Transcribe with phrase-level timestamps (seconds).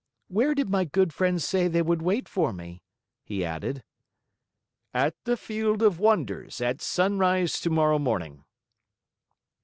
[0.29, 2.81] "Where did my good friends say they would wait for me?"
[3.23, 3.83] he added.
[4.95, 8.43] "At the Field of Wonders, at sunrise tomorrow morning."